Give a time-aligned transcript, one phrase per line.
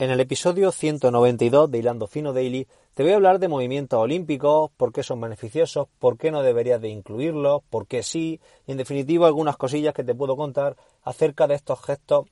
[0.00, 4.72] en el episodio 192 de Hilando Fino Daily te voy a hablar de movimientos olímpicos,
[4.76, 8.78] por qué son beneficiosos, por qué no deberías de incluirlos, por qué sí, y en
[8.78, 12.26] definitiva algunas cosillas que te puedo contar acerca de estos gestos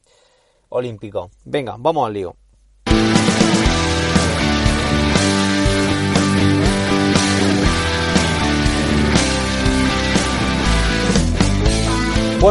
[0.68, 1.30] olímpicos.
[1.44, 2.34] Venga, vamos al lío.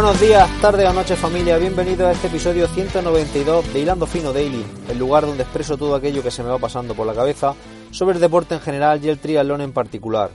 [0.06, 4.64] Buenos días, tardes o noches familia, bienvenidos a este episodio 192 de Hilando Fino Daily,
[4.88, 7.56] el lugar donde expreso todo aquello que se me va pasando por la cabeza
[7.90, 10.30] sobre el deporte en general y el triatlón en particular.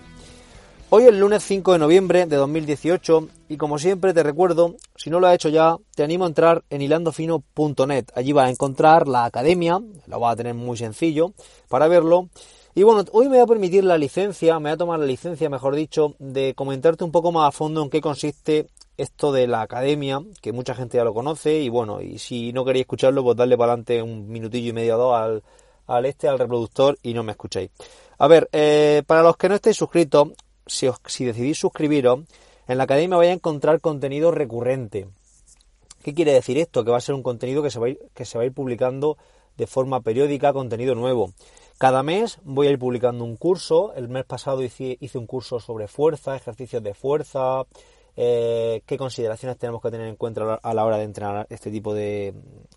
[0.89, 5.21] Hoy es lunes 5 de noviembre de 2018 y como siempre te recuerdo, si no
[5.21, 8.07] lo has hecho ya, te animo a entrar en hilandofino.net.
[8.17, 11.33] Allí vas a encontrar la academia, lo vas a tener muy sencillo
[11.69, 12.29] para verlo.
[12.75, 15.49] Y bueno, hoy me voy a permitir la licencia, me voy a tomar la licencia,
[15.49, 18.67] mejor dicho, de comentarte un poco más a fondo en qué consiste
[19.01, 22.65] esto de la academia, que mucha gente ya lo conoce, y bueno, y si no
[22.65, 25.43] queréis escucharlo, pues darle para adelante un minutillo y medio o dos al,
[25.87, 27.71] al este, al reproductor, y no me escuchéis.
[28.19, 30.29] A ver, eh, para los que no estéis suscritos,
[30.67, 32.21] si, os, si decidís suscribiros,
[32.69, 35.09] en la academia vais a encontrar contenido recurrente.
[36.03, 36.85] ¿Qué quiere decir esto?
[36.85, 38.47] Que va a ser un contenido que se va a ir, que se va a
[38.47, 39.19] ir publicando
[39.57, 41.33] de forma periódica, contenido nuevo.
[41.79, 43.93] Cada mes voy a ir publicando un curso.
[43.95, 47.65] El mes pasado hice, hice un curso sobre fuerza, ejercicios de fuerza,
[48.23, 51.95] eh, qué consideraciones tenemos que tener en cuenta a la hora de entrenar este tipo
[51.95, 52.35] de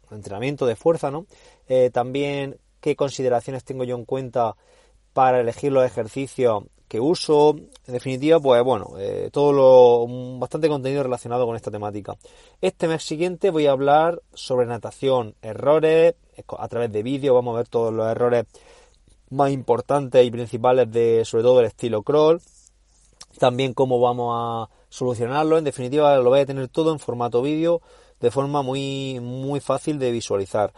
[0.09, 1.25] entrenamiento de fuerza, ¿no?
[1.67, 4.55] Eh, también qué consideraciones tengo yo en cuenta
[5.11, 11.03] para elegir los ejercicios que uso, en definitiva, pues bueno, eh, todo lo bastante contenido
[11.03, 12.15] relacionado con esta temática.
[12.61, 16.15] Este mes siguiente voy a hablar sobre natación, errores,
[16.57, 18.45] a través de vídeo vamos a ver todos los errores
[19.29, 22.41] más importantes y principales de sobre todo el estilo crawl,
[23.39, 25.57] también cómo vamos a solucionarlo.
[25.57, 27.81] En definitiva, lo voy a tener todo en formato vídeo
[28.19, 30.71] de forma muy, muy fácil de visualizar.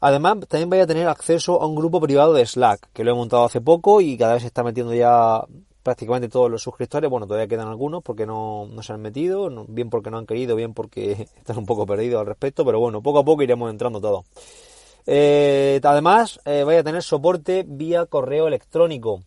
[0.00, 3.14] Además, también voy a tener acceso a un grupo privado de Slack, que lo he
[3.14, 5.42] montado hace poco y cada vez se está metiendo ya
[5.82, 7.10] prácticamente todos los suscriptores.
[7.10, 10.72] Bueno, todavía quedan algunos porque no, se han metido, bien porque no han querido, bien
[10.72, 14.24] porque están un poco perdidos al respecto, pero bueno, poco a poco iremos entrando todos.
[15.04, 19.24] Eh, además, eh, voy a tener soporte vía correo electrónico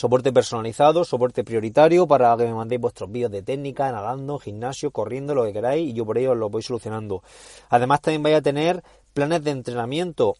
[0.00, 5.34] soporte personalizado, soporte prioritario para que me mandéis vuestros vídeos de técnica, nadando, gimnasio, corriendo,
[5.34, 7.22] lo que queráis y yo por ello os lo voy solucionando.
[7.68, 10.36] Además también vais a tener planes de entrenamiento.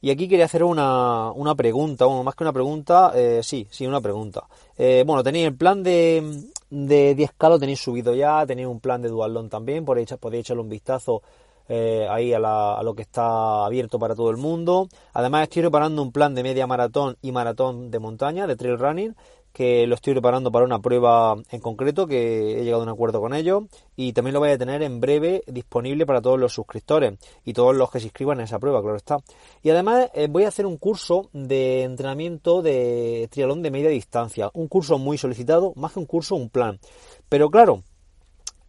[0.00, 3.86] Y aquí quería hacer una, una pregunta, bueno, más que una pregunta, eh, sí, sí,
[3.86, 4.44] una pregunta.
[4.78, 9.02] Eh, bueno, tenéis el plan de, de 10K, lo tenéis subido ya, tenéis un plan
[9.02, 11.22] de Dualón también, podéis, podéis echarle un vistazo
[11.68, 14.88] eh, ahí a, lo que está abierto para todo el mundo.
[15.12, 19.14] Además estoy preparando un plan de media maratón y maratón de montaña, de trail running,
[19.52, 23.20] que lo estoy preparando para una prueba en concreto, que he llegado a un acuerdo
[23.20, 23.64] con ellos,
[23.96, 27.76] y también lo voy a tener en breve disponible para todos los suscriptores y todos
[27.76, 29.18] los que se inscriban en esa prueba, claro está.
[29.62, 34.50] Y además eh, voy a hacer un curso de entrenamiento de triatlón de media distancia,
[34.54, 36.80] un curso muy solicitado, más que un curso, un plan.
[37.28, 37.82] Pero claro,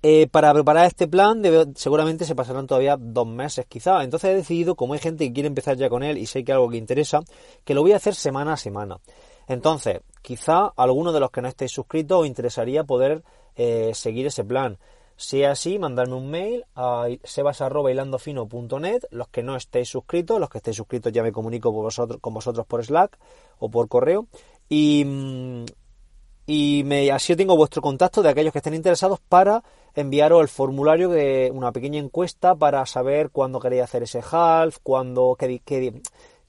[0.06, 1.42] eh, para preparar este plan
[1.76, 4.04] seguramente se pasarán todavía dos meses quizá.
[4.04, 6.52] Entonces he decidido, como hay gente que quiere empezar ya con él y sé que
[6.52, 7.22] algo que interesa,
[7.64, 9.00] que lo voy a hacer semana a semana.
[9.48, 13.24] Entonces, quizá alguno de los que no estéis suscritos os interesaría poder
[13.56, 14.78] eh, seguir ese plan.
[15.16, 19.04] Si es así, mandarme un mail a sebas.hilandofino.net.
[19.12, 22.34] Los que no estéis suscritos, los que estéis suscritos ya me comunico con vosotros, con
[22.34, 23.18] vosotros por Slack
[23.60, 24.28] o por correo.
[24.68, 25.66] Y, mm,
[26.46, 29.64] y me, así tengo vuestro contacto de aquellos que estén interesados para
[29.96, 35.36] enviaros el formulario de una pequeña encuesta para saber cuándo queréis hacer ese half, cuándo,
[35.38, 36.02] qué, qué,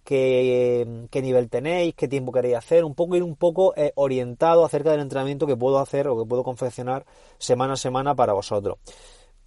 [0.05, 4.91] qué, nivel tenéis, qué tiempo queréis hacer, un poco ir un poco eh, orientado acerca
[4.91, 7.05] del entrenamiento que puedo hacer o que puedo confeccionar
[7.38, 8.79] semana a semana para vosotros.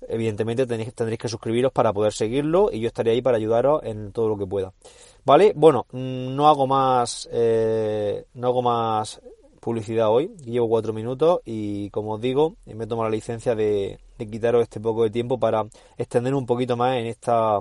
[0.07, 4.11] Evidentemente tenéis, tendréis que suscribiros para poder seguirlo y yo estaré ahí para ayudaros en
[4.11, 4.73] todo lo que pueda.
[5.25, 5.53] ¿Vale?
[5.55, 9.21] Bueno, mm, no hago más, eh, no hago más
[9.67, 10.31] publicidad hoy.
[10.45, 15.03] Llevo cuatro minutos y como os digo, me tomo la licencia de, quitaros este poco
[15.03, 15.65] de tiempo para
[15.97, 17.59] extender un poquito más en esta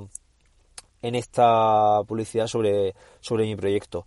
[1.03, 4.06] en esta publicidad sobre, sobre mi proyecto.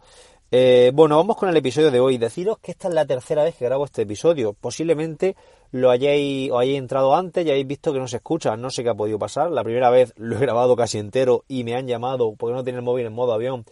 [0.50, 2.18] Eh, bueno, vamos con el episodio de hoy.
[2.18, 4.54] Deciros que esta es la tercera vez que grabo este episodio.
[4.54, 5.36] Posiblemente
[5.72, 8.56] lo hayáis, o hayáis entrado antes y habéis visto que no se escucha.
[8.56, 9.52] No sé qué ha podido pasar.
[9.52, 12.80] La primera vez lo he grabado casi entero y me han llamado porque no tiene
[12.80, 13.66] el móvil en modo avión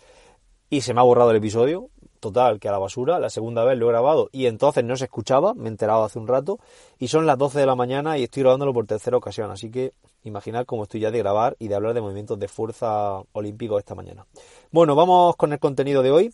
[0.69, 1.89] y se me ha borrado el episodio.
[2.19, 3.19] Total, que a la basura.
[3.19, 5.53] La segunda vez lo he grabado y entonces no se escuchaba.
[5.53, 6.59] Me he enterado hace un rato.
[6.99, 9.51] Y son las 12 de la mañana y estoy grabándolo por tercera ocasión.
[9.51, 9.93] Así que
[10.23, 13.95] imaginad cómo estoy ya de grabar y de hablar de movimientos de fuerza olímpicos esta
[13.95, 14.25] mañana.
[14.71, 16.33] Bueno, vamos con el contenido de hoy.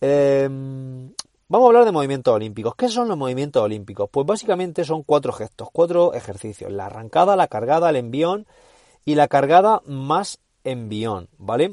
[0.00, 0.48] Eh,
[1.50, 2.74] Vamos a hablar de movimientos olímpicos.
[2.74, 4.10] ¿Qué son los movimientos olímpicos?
[4.10, 6.70] Pues básicamente son cuatro gestos, cuatro ejercicios.
[6.70, 8.46] La arrancada, la cargada, el envión
[9.06, 11.72] y la cargada más envión, ¿vale?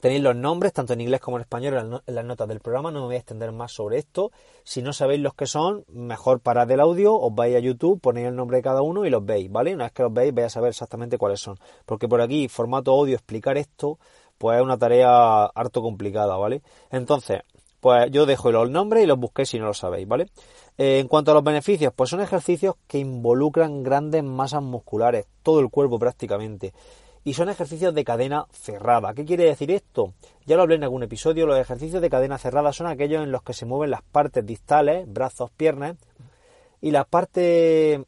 [0.00, 2.90] Tenéis los nombres, tanto en inglés como en español, en las notas del programa.
[2.90, 4.30] No me voy a extender más sobre esto.
[4.62, 8.28] Si no sabéis los que son, mejor parad el audio, os vais a YouTube, ponéis
[8.28, 9.74] el nombre de cada uno y los veis, ¿vale?
[9.74, 11.58] Una vez que los veis, vais a saber exactamente cuáles son.
[11.86, 13.98] Porque por aquí, formato audio, explicar esto,
[14.36, 16.62] pues es una tarea harto complicada, ¿vale?
[16.90, 17.40] Entonces,
[17.80, 20.28] pues yo dejo los nombres y los busquéis si no lo sabéis, ¿vale?
[20.76, 25.60] Eh, en cuanto a los beneficios, pues son ejercicios que involucran grandes masas musculares, todo
[25.60, 26.74] el cuerpo prácticamente.
[27.26, 29.12] Y son ejercicios de cadena cerrada.
[29.12, 30.14] ¿Qué quiere decir esto?
[30.44, 33.42] Ya lo hablé en algún episodio, los ejercicios de cadena cerrada son aquellos en los
[33.42, 35.96] que se mueven las partes distales, brazos, piernas,
[36.80, 38.00] y las partes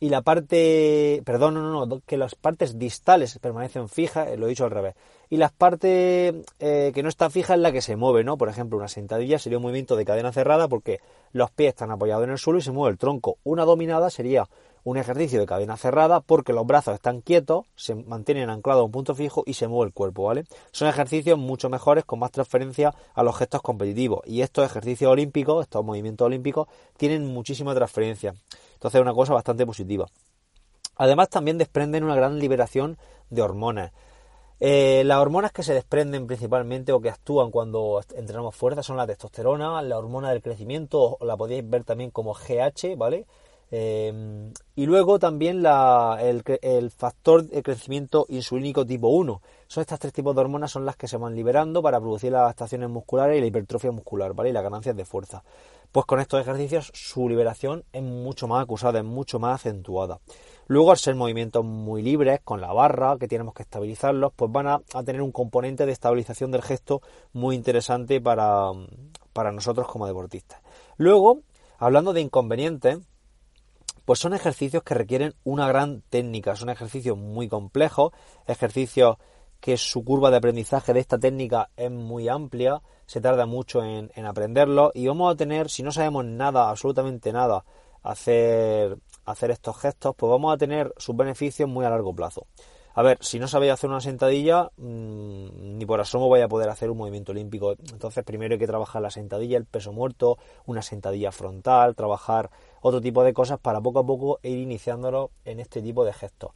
[0.00, 4.50] y la parte, perdón, no, no, que las partes distales permanecen fijas, eh, lo he
[4.50, 4.94] dicho al revés,
[5.28, 8.36] y las partes eh, que no están fijas es la que se mueve, ¿no?
[8.36, 11.00] Por ejemplo, una sentadilla sería un movimiento de cadena cerrada porque
[11.32, 13.38] los pies están apoyados en el suelo y se mueve el tronco.
[13.44, 14.48] Una dominada sería
[14.88, 18.90] un ejercicio de cadena cerrada porque los brazos están quietos, se mantienen anclados a un
[18.90, 20.44] punto fijo y se mueve el cuerpo, ¿vale?
[20.72, 25.62] Son ejercicios mucho mejores con más transferencia a los gestos competitivos y estos ejercicios olímpicos,
[25.62, 28.34] estos movimientos olímpicos, tienen muchísima transferencia.
[28.72, 30.06] Entonces es una cosa bastante positiva.
[30.96, 32.96] Además también desprenden una gran liberación
[33.28, 33.92] de hormonas.
[34.58, 39.06] Eh, las hormonas que se desprenden principalmente o que actúan cuando entrenamos fuerza son la
[39.06, 43.26] testosterona, la hormona del crecimiento, o la podéis ver también como GH, ¿vale?
[43.70, 49.42] Eh, y luego también el, factor de crecimiento insulínico tipo 1.
[49.66, 52.42] Son estas tres tipos de hormonas son las que se van liberando para producir las
[52.42, 54.50] adaptaciones musculares y la hipertrofia muscular, ¿vale?
[54.50, 55.42] Y las ganancias de fuerza.
[55.92, 60.20] Pues con estos ejercicios su liberación es mucho más acusada, es mucho más acentuada.
[60.66, 64.66] Luego, al ser movimientos muy libres, con la barra, que tenemos que estabilizarlos, pues van
[64.66, 67.00] a, tener un componente de estabilización del gesto
[67.32, 68.70] muy interesante para,
[69.32, 70.60] para nosotros como deportistas.
[70.98, 71.40] Luego,
[71.78, 72.98] hablando de inconvenientes,
[74.08, 78.12] pues son ejercicios que requieren una gran técnica, son ejercicios muy complejos,
[78.46, 79.18] ejercicios
[79.60, 84.10] que su curva de aprendizaje de esta técnica es muy amplia, se tarda mucho en,
[84.14, 87.66] en aprenderlo y vamos a tener, si no sabemos nada, absolutamente nada,
[88.02, 88.96] hacer
[89.26, 92.46] hacer estos gestos, pues vamos a tener sus beneficios muy a largo plazo.
[92.94, 96.68] A ver, si no sabéis hacer una sentadilla, mm, ni por asomo vais a poder
[96.68, 97.72] hacer un movimiento olímpico.
[97.92, 102.50] Entonces, primero hay que trabajar la sentadilla, el peso muerto, una sentadilla frontal, trabajar
[102.80, 106.52] otro tipo de cosas para poco a poco ir iniciándolo en este tipo de gestos.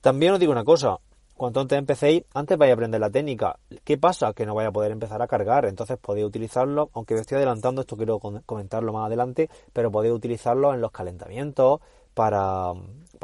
[0.00, 0.98] También os digo una cosa,
[1.42, 3.58] Cuanto antes empecéis, antes vais a aprender la técnica.
[3.82, 4.32] ¿Qué pasa?
[4.32, 7.80] Que no vais a poder empezar a cargar, entonces podéis utilizarlo, aunque me estoy adelantando,
[7.80, 11.80] esto quiero comentarlo más adelante, pero podéis utilizarlo en los calentamientos
[12.14, 12.74] para,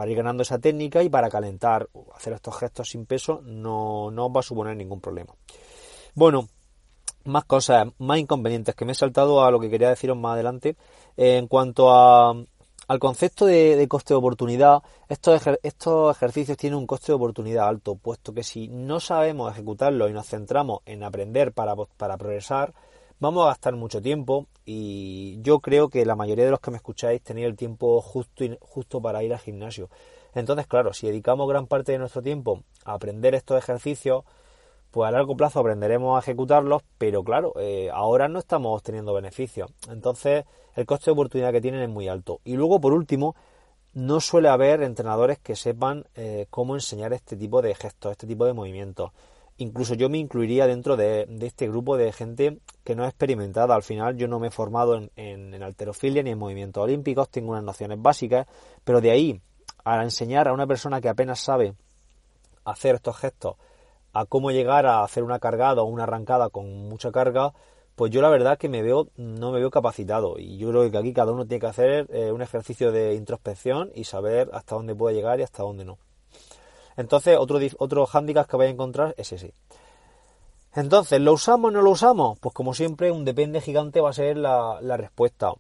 [0.07, 4.33] ir ganando esa técnica y para calentar, hacer estos gestos sin peso no, no os
[4.37, 5.35] va a suponer ningún problema.
[6.15, 6.49] Bueno,
[7.25, 10.77] más cosas, más inconvenientes que me he saltado a lo que quería deciros más adelante.
[11.17, 12.35] en cuanto a,
[12.89, 17.97] al concepto de, coste de oportunidad, estos, estos, ejercicios tienen un coste de oportunidad alto,
[17.97, 22.73] puesto que si no sabemos ejecutarlo y nos centramos en aprender para, para progresar,
[23.21, 26.77] vamos a gastar mucho tiempo y yo creo que la mayoría de los que me
[26.77, 29.89] escucháis tenéis el tiempo justo, justo para ir al gimnasio.
[30.35, 34.25] Entonces, claro, si dedicamos gran parte de nuestro tiempo a aprender estos ejercicios,
[34.91, 39.71] pues a largo plazo aprenderemos a ejecutarlos, pero claro, eh, ahora no estamos teniendo beneficios.
[39.91, 40.45] Entonces,
[40.77, 42.41] el coste de oportunidad que tienen es muy alto.
[42.45, 43.35] Y luego, por último,
[43.95, 48.45] no suele haber entrenadores que sepan eh, cómo enseñar este tipo de gestos, este tipo
[48.45, 49.13] de movimientos.
[49.61, 53.75] Incluso yo me incluiría dentro de, este grupo de gente que no es experimentada.
[53.75, 57.65] Al final yo no me he formado en, alterofilia ni en movimientos olímpicos, tengo unas
[57.65, 58.47] nociones básicas,
[58.85, 59.43] pero de ahí
[59.85, 61.75] a enseñar a una persona que apenas sabe
[62.65, 63.57] hacer estos gestos
[64.13, 67.53] a cómo llegar a hacer una cargada o una arrancada con mucha carga,
[67.97, 70.39] pues yo la verdad que me veo, no me veo capacitado.
[70.39, 73.91] Y yo creo que aquí cada uno tiene que hacer eh, un ejercicio de introspección
[73.93, 75.99] y saber hasta dónde puede llegar y hasta dónde no.
[76.99, 79.55] Entonces, otro, otro hándicap que voy a encontrar es ese.
[80.75, 82.39] Entonces, ¿lo usamos o no lo usamos?
[82.41, 85.53] Pues como siempre, un depende gigante va a ser la, respuesta.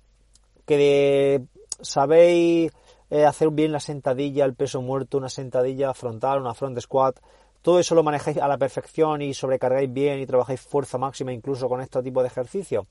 [0.67, 1.45] Que
[1.81, 2.73] sabéis
[3.11, 7.21] eh, hacer bien la sentadilla, el peso muerto, una sentadilla frontal, una front squat,
[7.63, 11.69] todo eso lo manejáis a la perfección y sobrecargáis bien y trabajáis fuerza máxima incluso
[11.69, 12.87] con este tipo de ejercicios,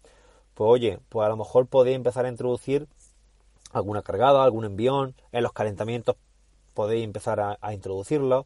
[0.53, 2.87] pues oye, pues a lo mejor podéis empezar a introducir
[3.73, 6.15] alguna cargada, algún envión, en los calentamientos
[6.77, 8.45] podéis empezar a, introducirlo.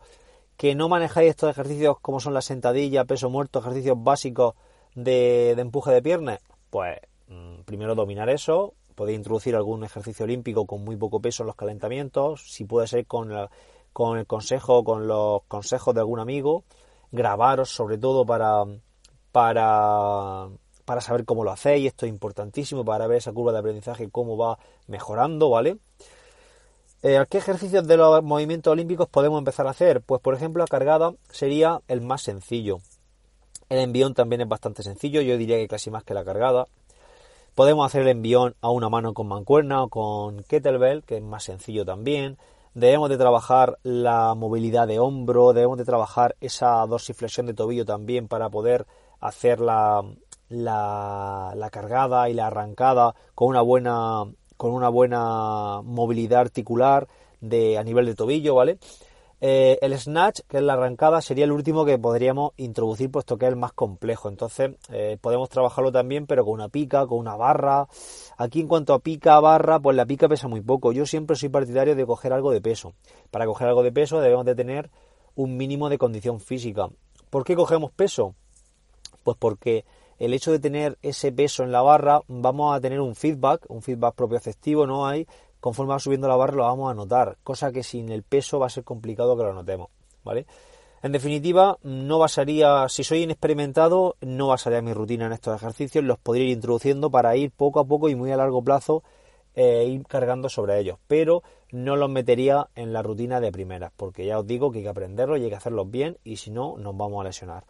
[0.56, 4.56] Que no manejáis estos ejercicios como son la sentadilla, peso muerto, ejercicios básicos
[4.96, 6.98] de, empuje de piernas, pues
[7.28, 11.58] mm, primero dominar eso, podéis introducir algún ejercicio olímpico con muy poco peso en los
[11.58, 13.34] calentamientos, si puede ser con,
[13.92, 16.64] con el consejo, con los consejos de algún amigo,
[17.12, 18.64] grabaros sobre todo para,
[19.34, 20.48] para,
[20.86, 24.38] para saber cómo lo hacéis, esto es importantísimo para ver esa curva de aprendizaje, cómo
[24.38, 24.58] va
[24.88, 25.80] mejorando, ¿vale?
[27.04, 30.02] Eh, ¿Qué ejercicios de los movimientos olímpicos podemos empezar a hacer?
[30.02, 32.78] Pues por ejemplo la cargada sería el más sencillo.
[33.70, 36.68] El envión también es bastante sencillo, yo diría que casi más que la cargada.
[37.56, 41.44] Podemos hacer el envión a una mano con mancuerna o con kettlebell, que es más
[41.44, 42.38] sencillo también.
[42.76, 48.28] Debemos de trabajar la movilidad de hombro, debemos de trabajar esa dorsiflexión de tobillo también
[48.28, 48.86] para poder
[49.20, 50.04] hacer la,
[50.50, 54.26] la, cargada y la arrancada con una buena
[54.62, 57.08] con una buena movilidad articular
[57.40, 58.78] de, a nivel de tobillo, ¿vale?
[59.42, 63.48] Eh, el snatch, que es la arrancada, sería el último que podríamos introducir, puesto que
[63.48, 64.30] es el más complejo.
[64.30, 67.88] Entonces, eh, podemos trabajarlo también, pero con una pica, con una barra.
[68.38, 70.92] Aquí, en cuanto a pica, barra, pues la pica pesa muy poco.
[70.92, 72.94] Yo siempre soy partidario de coger algo de peso.
[73.32, 74.92] Para coger algo de peso debemos de tener
[75.34, 76.88] un mínimo de condición física.
[77.32, 78.36] ¿Por qué cogemos peso?
[79.24, 79.86] Pues porque
[80.22, 83.82] el hecho de tener ese peso en la barra, vamos a tener un feedback, un
[83.82, 85.08] feedback propio efectivo, ¿no?
[85.08, 85.26] Hay
[85.60, 88.68] conforme va subiendo la barra lo vamos a notar, cosa que sin el peso va
[88.68, 89.90] a ser complicado que lo notemos,
[90.24, 90.46] ¿vale?
[91.02, 96.20] En definitiva, no basaría, si soy inexperimentado, no basaría mi rutina en estos ejercicios, los
[96.20, 99.04] podría ir introduciendo para ir poco a poco y muy a largo plazo
[99.56, 104.26] eh, ir cargando sobre ellos, pero no los metería en la rutina de primeras, porque
[104.26, 106.78] ya os digo que hay que aprenderlos y hay que hacerlos bien y si no,
[106.78, 107.64] nos vamos a lesionar.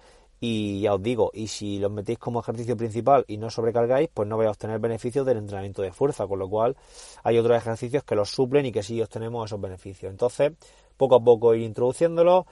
[0.44, 4.28] Y ya os digo, y si los metéis como ejercicio principal y no sobrecargáis, pues
[4.28, 6.76] no vais a obtener beneficios del entrenamiento de fuerza, con lo cual
[7.24, 10.12] hay otros ejercicios que los suplen y que sí obtenemos esos beneficios.
[10.12, 10.54] Entonces,
[10.98, 12.46] poco a poco ir introduciéndolos,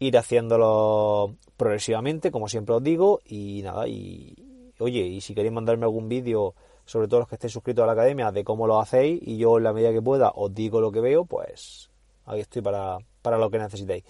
[0.00, 4.34] ir haciéndolo progresivamente, como siempre os digo, y nada, y
[4.80, 6.52] oye, y si queréis mandarme algún vídeo,
[6.84, 9.58] sobre todo los que estéis suscritos a la academia, de cómo lo hacéis, y yo
[9.58, 11.90] en la medida que pueda os digo lo que veo, pues
[12.24, 14.02] ahí estoy para, para lo que necesitéis.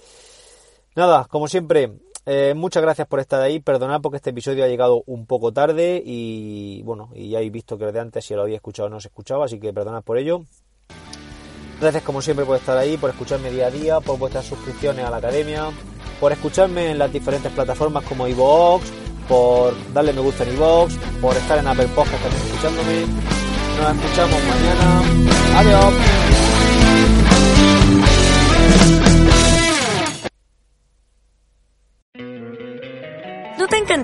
[0.95, 1.93] Nada, como siempre,
[2.27, 3.61] eh, muchas gracias por estar ahí.
[3.61, 7.79] Perdonad porque este episodio ha llegado un poco tarde y bueno, y ya habéis visto
[7.79, 10.43] que desde antes si lo había escuchado no se escuchaba, así que perdonad por ello.
[11.81, 15.11] Gracias como siempre por estar ahí, por escucharme día a día, por vuestras suscripciones a
[15.11, 15.71] la academia,
[16.19, 18.83] por escucharme en las diferentes plataformas como iVoox,
[19.29, 23.07] por darle me gusta en iVoox, por estar en Apple Podcast también escuchándome.
[23.77, 25.03] Nos escuchamos mañana.
[25.59, 26.26] Adiós.